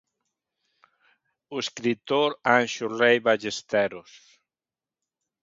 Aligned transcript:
O 1.53 1.57
escritor 1.65 2.29
Anxo 2.57 2.85
Rei 2.99 3.17
Ballesteros. 3.27 4.11